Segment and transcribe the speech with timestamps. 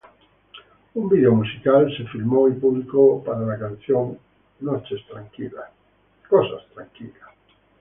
[0.95, 4.17] Un video musical fue filmado y publicado para la canción
[4.59, 5.55] "Nice Things.